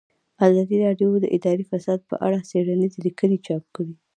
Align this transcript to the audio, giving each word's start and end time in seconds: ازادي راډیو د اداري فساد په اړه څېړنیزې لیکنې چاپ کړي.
ازادي 0.47 0.75
راډیو 0.85 1.09
د 1.21 1.25
اداري 1.35 1.65
فساد 1.71 1.99
په 2.09 2.15
اړه 2.25 2.39
څېړنیزې 2.49 2.99
لیکنې 3.07 3.37
چاپ 3.45 3.63
کړي. 3.75 3.93